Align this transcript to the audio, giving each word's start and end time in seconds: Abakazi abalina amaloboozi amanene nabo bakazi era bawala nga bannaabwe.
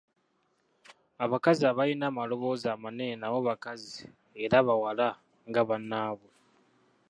Abakazi 1.25 1.63
abalina 1.71 2.05
amaloboozi 2.11 2.65
amanene 2.75 3.15
nabo 3.17 3.39
bakazi 3.49 4.03
era 4.43 4.57
bawala 4.67 5.07
nga 5.49 5.61
bannaabwe. 5.69 6.29